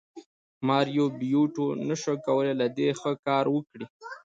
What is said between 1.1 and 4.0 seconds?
بیوټو نشوای کولی له دې ښه کار وکړي